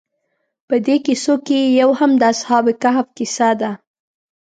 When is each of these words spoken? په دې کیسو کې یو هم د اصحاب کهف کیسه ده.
په 0.67 0.75
دې 0.85 0.95
کیسو 1.05 1.33
کې 1.47 1.59
یو 1.81 1.89
هم 1.99 2.11
د 2.21 2.23
اصحاب 2.33 2.65
کهف 2.81 3.07
کیسه 3.17 3.49
ده. 3.61 3.71